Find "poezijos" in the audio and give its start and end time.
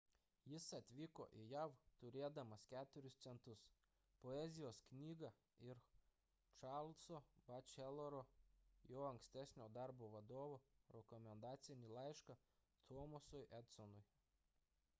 4.23-4.79